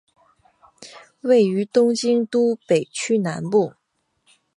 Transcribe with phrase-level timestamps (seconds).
[1.21, 3.75] 位于东京都北区南部。